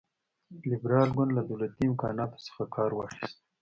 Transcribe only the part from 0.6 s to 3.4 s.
لېبرال ګوند له دولتي امکاناتو څخه کار واخیست.